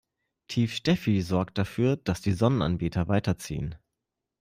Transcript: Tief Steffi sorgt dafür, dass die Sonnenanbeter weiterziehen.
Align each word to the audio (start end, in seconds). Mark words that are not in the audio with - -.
Tief 0.47 0.73
Steffi 0.73 1.21
sorgt 1.21 1.59
dafür, 1.59 1.95
dass 1.95 2.21
die 2.21 2.31
Sonnenanbeter 2.31 3.07
weiterziehen. 3.07 3.75